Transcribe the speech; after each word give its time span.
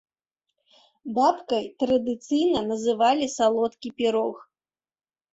Бабкай 1.17 1.67
традыцыйна 1.83 2.63
называлі 2.71 3.27
салодкі 3.35 3.87
пірог. 4.01 4.35